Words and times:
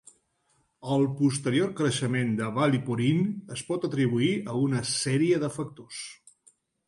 El 0.93 1.03
posterior 1.19 1.67
creixement 1.81 2.31
de 2.39 2.47
Ballyporeen 2.55 3.21
es 3.57 3.63
pot 3.69 3.85
atribuir 3.91 4.33
a 4.53 4.57
una 4.61 4.83
sèrie 4.95 5.41
de 5.47 5.53
factors. 5.59 6.01